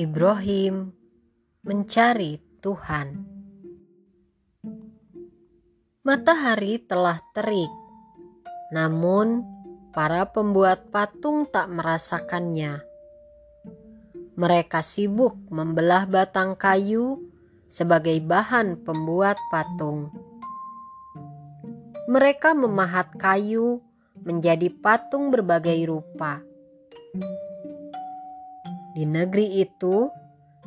Ibrahim 0.00 0.96
mencari 1.60 2.40
Tuhan. 2.64 3.20
Matahari 6.00 6.80
telah 6.88 7.20
terik, 7.36 7.68
namun 8.72 9.44
para 9.92 10.24
pembuat 10.24 10.88
patung 10.88 11.44
tak 11.44 11.68
merasakannya. 11.68 12.80
Mereka 14.40 14.80
sibuk 14.80 15.36
membelah 15.52 16.08
batang 16.08 16.56
kayu 16.56 17.20
sebagai 17.68 18.16
bahan 18.24 18.80
pembuat 18.80 19.36
patung. 19.52 20.08
Mereka 22.08 22.56
memahat 22.56 23.12
kayu 23.20 23.84
menjadi 24.24 24.72
patung 24.80 25.28
berbagai 25.28 25.76
rupa 25.84 26.40
di 29.00 29.08
negeri 29.08 29.64
itu, 29.64 30.12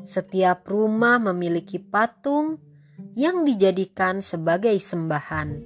setiap 0.01 0.65
rumah 0.65 1.21
memiliki 1.21 1.77
patung 1.77 2.57
yang 3.13 3.45
dijadikan 3.45 4.25
sebagai 4.25 4.73
sembahan. 4.81 5.61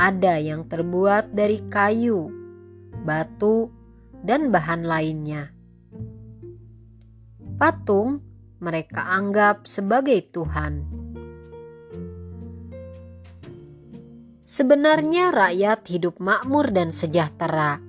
Ada 0.00 0.40
yang 0.40 0.64
terbuat 0.72 1.36
dari 1.36 1.68
kayu, 1.68 2.32
batu, 3.04 3.68
dan 4.24 4.48
bahan 4.48 4.88
lainnya. 4.88 5.52
Patung 7.60 8.24
mereka 8.64 9.12
anggap 9.12 9.68
sebagai 9.68 10.32
Tuhan. 10.32 10.96
Sebenarnya 14.48 15.28
rakyat 15.28 15.92
hidup 15.92 16.24
makmur 16.24 16.72
dan 16.72 16.88
sejahtera, 16.88 17.84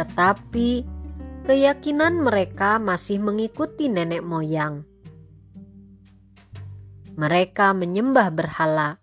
tetapi 0.00 0.99
keyakinan 1.44 2.20
mereka 2.20 2.76
masih 2.76 3.16
mengikuti 3.16 3.88
nenek 3.88 4.20
moyang. 4.20 4.84
Mereka 7.16 7.76
menyembah 7.76 8.28
berhala. 8.32 8.96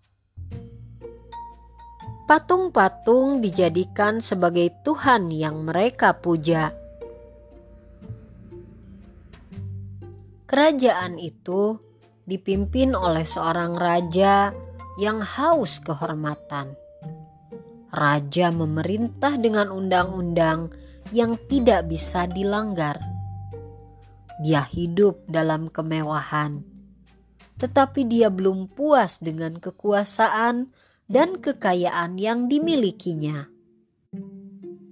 Patung-patung 2.28 3.40
dijadikan 3.40 4.20
sebagai 4.20 4.74
Tuhan 4.84 5.32
yang 5.32 5.64
mereka 5.64 6.18
puja. 6.18 6.76
Kerajaan 10.48 11.20
itu 11.20 11.80
dipimpin 12.28 12.96
oleh 12.96 13.24
seorang 13.24 13.80
raja 13.80 14.52
yang 15.00 15.24
haus 15.24 15.80
kehormatan. 15.80 16.76
Raja 17.92 18.52
memerintah 18.52 19.40
dengan 19.40 19.72
undang-undang 19.72 20.87
yang 21.12 21.36
tidak 21.48 21.88
bisa 21.88 22.26
dilanggar. 22.28 23.00
Dia 24.44 24.62
hidup 24.66 25.26
dalam 25.26 25.74
kemewahan, 25.74 26.62
tetapi 27.58 28.06
dia 28.06 28.30
belum 28.30 28.70
puas 28.70 29.18
dengan 29.18 29.58
kekuasaan 29.58 30.70
dan 31.10 31.42
kekayaan 31.42 32.22
yang 32.22 32.46
dimilikinya. 32.46 33.50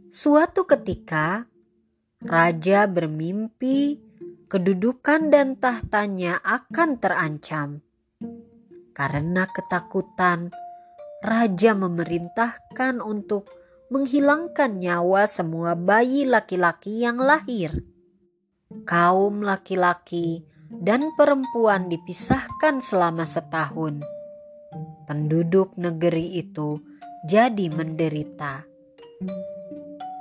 Suatu 0.10 0.64
ketika, 0.64 1.46
raja 2.24 2.88
bermimpi 2.88 4.00
kedudukan 4.48 5.28
dan 5.30 5.60
tahtanya 5.60 6.40
akan 6.40 6.98
terancam. 6.98 7.70
Karena 8.96 9.44
ketakutan, 9.52 10.56
raja 11.20 11.76
memerintahkan 11.76 13.04
untuk 13.04 13.52
menghilangkan 13.96 14.76
nyawa 14.76 15.24
semua 15.24 15.72
bayi 15.80 16.28
laki-laki 16.28 17.08
yang 17.08 17.16
lahir. 17.16 17.72
Kaum 18.84 19.40
laki-laki 19.40 20.44
dan 20.68 21.16
perempuan 21.16 21.88
dipisahkan 21.88 22.84
selama 22.84 23.24
setahun. 23.24 24.04
Penduduk 25.08 25.80
negeri 25.80 26.36
itu 26.36 26.84
jadi 27.24 27.72
menderita. 27.72 28.68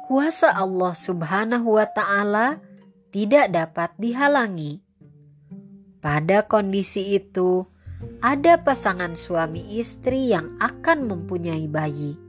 Kuasa 0.07 0.55
Allah 0.55 0.95
Subhanahu 0.95 1.75
wa 1.75 1.89
Ta'ala 1.91 2.63
tidak 3.11 3.51
dapat 3.51 3.91
dihalangi. 3.99 4.87
Pada 5.99 6.47
kondisi 6.47 7.19
itu, 7.19 7.67
ada 8.23 8.55
pasangan 8.63 9.19
suami 9.19 9.83
istri 9.83 10.31
yang 10.31 10.55
akan 10.63 11.11
mempunyai 11.11 11.67
bayi 11.67 12.24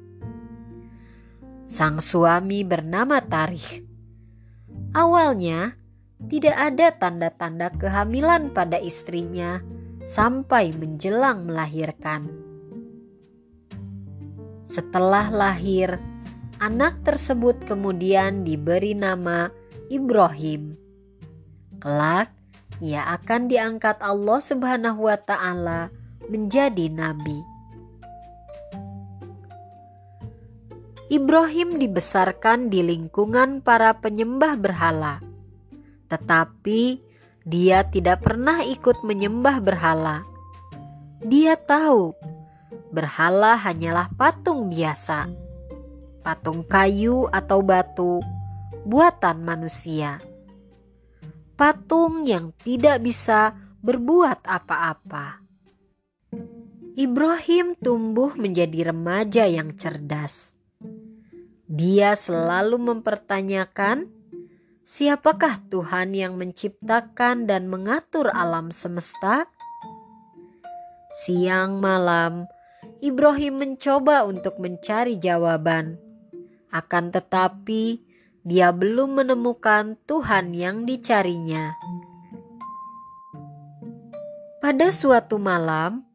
Sang 1.65 1.97
suami 1.97 2.61
bernama 2.61 3.17
Tarikh. 3.25 3.81
Awalnya 4.93 5.73
tidak 6.29 6.53
ada 6.53 6.93
tanda-tanda 6.93 7.73
kehamilan 7.73 8.53
pada 8.53 8.77
istrinya 8.77 9.65
sampai 10.05 10.77
menjelang 10.77 11.49
melahirkan. 11.49 12.29
Setelah 14.65 15.33
lahir, 15.33 15.97
anak 16.61 17.01
tersebut 17.01 17.65
kemudian 17.65 18.45
diberi 18.45 18.93
nama 18.93 19.49
Ibrahim. 19.89 20.77
Kelak, 21.81 22.29
ia 22.77 23.09
akan 23.09 23.49
diangkat 23.49 24.05
Allah 24.05 24.37
Subhanahu 24.37 25.09
wa 25.09 25.17
Ta'ala 25.17 25.89
menjadi 26.29 26.93
nabi. 26.93 27.54
Ibrahim 31.05 31.77
dibesarkan 31.77 32.73
di 32.73 32.81
lingkungan 32.81 33.61
para 33.61 33.93
penyembah 33.93 34.57
berhala, 34.57 35.21
tetapi 36.09 36.97
dia 37.45 37.85
tidak 37.85 38.25
pernah 38.25 38.65
ikut 38.65 39.05
menyembah 39.05 39.61
berhala. 39.61 40.25
Dia 41.21 41.61
tahu 41.61 42.09
berhala 42.89 43.53
hanyalah 43.53 44.09
patung 44.17 44.73
biasa, 44.73 45.29
patung 46.25 46.65
kayu 46.65 47.29
atau 47.29 47.61
batu 47.61 48.25
buatan 48.81 49.45
manusia, 49.45 50.25
patung 51.53 52.25
yang 52.25 52.49
tidak 52.65 53.05
bisa 53.05 53.53
berbuat 53.85 54.41
apa-apa. 54.41 55.37
Ibrahim 56.97 57.77
tumbuh 57.77 58.33
menjadi 58.33 58.89
remaja 58.89 59.45
yang 59.45 59.77
cerdas 59.77 60.54
dia 61.65 62.13
selalu 62.13 62.77
mempertanyakan, 62.77 64.05
siapakah 64.85 65.57
Tuhan 65.73 66.13
yang 66.13 66.37
menciptakan 66.37 67.49
dan 67.49 67.65
mengatur 67.65 68.29
alam 68.29 68.69
semesta? 68.69 69.49
Siang 71.25 71.81
malam, 71.81 72.45
Ibrahim 73.01 73.65
mencoba 73.65 74.29
untuk 74.29 74.61
mencari 74.61 75.17
jawaban. 75.17 75.97
Akan 76.69 77.09
tetapi, 77.09 77.97
dia 78.45 78.69
belum 78.69 79.25
menemukan 79.25 79.97
Tuhan 80.05 80.53
yang 80.53 80.85
dicarinya. 80.85 81.73
Pada 84.61 84.93
suatu 84.93 85.41
malam, 85.41 86.05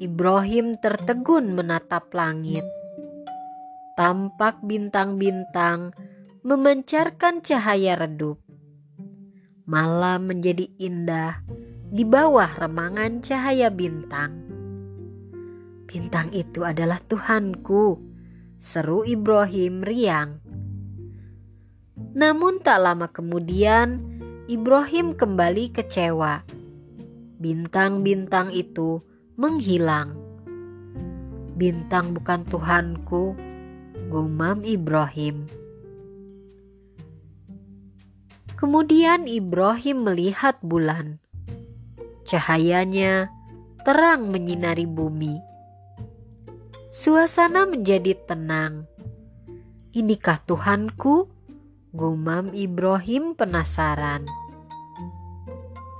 Ibrahim 0.00 0.72
tertegun 0.80 1.52
menatap 1.52 2.08
langit 2.16 2.79
tampak 4.00 4.64
bintang-bintang 4.64 5.92
memancarkan 6.40 7.44
cahaya 7.44 8.00
redup. 8.00 8.40
Malam 9.68 10.24
menjadi 10.24 10.72
indah 10.80 11.44
di 11.92 12.08
bawah 12.08 12.48
remangan 12.56 13.20
cahaya 13.20 13.68
bintang. 13.68 14.40
Bintang 15.84 16.32
itu 16.32 16.64
adalah 16.64 16.96
Tuhanku, 17.04 18.00
seru 18.56 19.04
Ibrahim 19.04 19.84
riang. 19.84 20.40
Namun 22.16 22.64
tak 22.64 22.80
lama 22.80 23.12
kemudian 23.12 24.00
Ibrahim 24.48 25.12
kembali 25.12 25.76
kecewa. 25.76 26.48
Bintang-bintang 27.36 28.48
itu 28.56 29.04
menghilang. 29.36 30.16
Bintang 31.52 32.16
bukan 32.16 32.48
Tuhanku, 32.48 33.49
gumam 34.10 34.66
Ibrahim. 34.66 35.46
Kemudian 38.58 39.30
Ibrahim 39.30 40.02
melihat 40.02 40.58
bulan. 40.66 41.22
Cahayanya 42.26 43.30
terang 43.86 44.34
menyinari 44.34 44.82
bumi. 44.90 45.38
Suasana 46.90 47.70
menjadi 47.70 48.18
tenang. 48.26 48.90
Inikah 49.94 50.42
Tuhanku? 50.42 51.30
Gumam 51.94 52.50
Ibrahim 52.50 53.38
penasaran. 53.38 54.26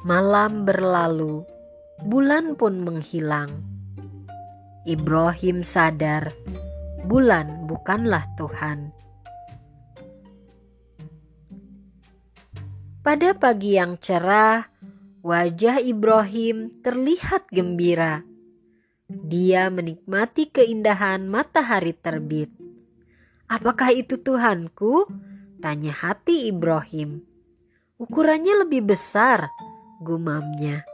Malam 0.03 0.67
berlalu, 0.67 1.47
bulan 2.03 2.59
pun 2.59 2.83
menghilang. 2.83 3.63
Ibrahim 4.83 5.63
sadar 5.63 6.35
bulan 7.11 7.67
bukanlah 7.67 8.23
Tuhan. 8.39 8.95
Pada 13.03 13.35
pagi 13.35 13.75
yang 13.75 13.99
cerah, 13.99 14.71
wajah 15.27 15.83
Ibrahim 15.83 16.71
terlihat 16.87 17.51
gembira. 17.51 18.23
Dia 19.11 19.67
menikmati 19.75 20.55
keindahan 20.55 21.27
matahari 21.27 21.99
terbit. 21.99 22.55
"Apakah 23.51 23.91
itu 23.91 24.15
Tuhanku?" 24.23 25.11
tanya 25.59 25.91
hati 25.91 26.47
Ibrahim. 26.47 27.27
"Ukurannya 27.99 28.63
lebih 28.63 28.87
besar," 28.87 29.51
gumamnya. 29.99 30.87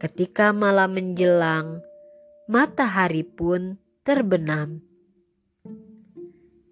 Ketika 0.00 0.56
malam 0.56 0.96
menjelang, 0.96 1.84
matahari 2.48 3.20
pun 3.26 3.76
terbenam. 4.06 4.86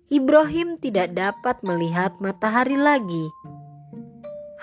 Ibrahim 0.07 0.79
tidak 0.79 1.19
dapat 1.19 1.67
melihat 1.67 2.15
matahari 2.23 2.79
lagi. 2.79 3.27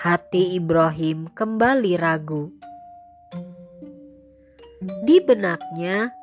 Hati 0.00 0.56
Ibrahim 0.56 1.28
kembali 1.36 2.00
ragu. 2.00 2.48
Di 5.04 5.20
benaknya, 5.20 6.16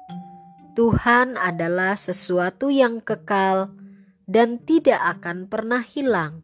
Tuhan 0.74 1.38
adalah 1.38 1.94
sesuatu 1.94 2.74
yang 2.74 2.98
kekal 2.98 3.70
dan 4.26 4.58
tidak 4.66 5.22
akan 5.22 5.46
pernah 5.46 5.86
hilang. 5.86 6.42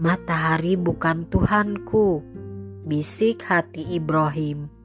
Matahari 0.00 0.80
bukan 0.80 1.28
Tuhanku, 1.28 2.24
bisik 2.88 3.44
hati 3.44 3.84
Ibrahim. 3.92 4.83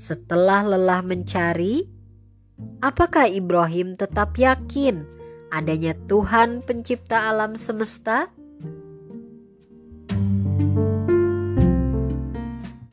Setelah 0.00 0.64
lelah 0.64 1.04
mencari, 1.04 1.84
apakah 2.80 3.28
Ibrahim 3.28 4.00
tetap 4.00 4.32
yakin 4.40 5.04
adanya 5.52 5.92
Tuhan 6.08 6.64
Pencipta 6.64 7.28
alam 7.28 7.52
semesta? 7.52 8.32